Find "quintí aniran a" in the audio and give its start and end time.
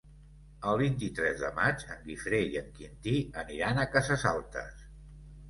2.79-3.87